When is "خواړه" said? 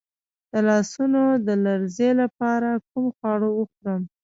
3.15-3.49